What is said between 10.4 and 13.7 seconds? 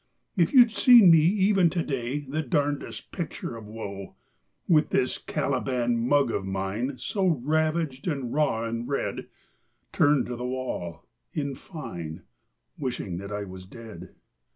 wall in fine, Wishing that I was